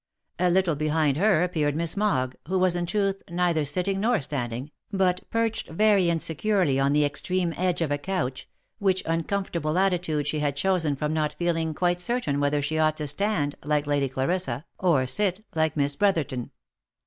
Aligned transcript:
A 0.39 0.49
little 0.49 0.75
behind 0.75 1.17
her 1.17 1.43
appeared 1.43 1.75
Miss 1.75 1.95
Mogg, 1.95 2.33
who 2.47 2.57
was 2.57 2.75
in 2.75 2.87
truth 2.87 3.21
neither 3.29 3.63
sitting 3.63 3.99
nor 3.99 4.19
standing, 4.19 4.71
but 4.91 5.21
perched 5.29 5.67
very 5.67 6.09
insecurely 6.09 6.79
on 6.79 6.93
the 6.93 7.05
extreme 7.05 7.53
edge 7.55 7.81
of 7.81 7.91
a 7.91 7.99
couch, 7.99 8.49
which 8.79 9.03
uncomfortable 9.05 9.77
attitude 9.77 10.25
she 10.25 10.39
had 10.39 10.55
chosen 10.55 10.95
from 10.95 11.13
not 11.13 11.33
feeling 11.35 11.75
quite 11.75 12.01
certain 12.01 12.39
whether 12.39 12.63
she 12.63 12.79
ought 12.79 12.97
to 12.97 13.05
stand 13.05 13.53
like 13.63 13.85
Lady 13.85 14.09
Clarissa, 14.09 14.65
or 14.79 15.05
sit 15.05 15.45
like 15.53 15.77
Miss 15.77 15.95
Brotherton. 15.95 16.49